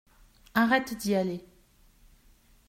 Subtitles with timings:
[0.55, 1.45] Arrête d’y aller.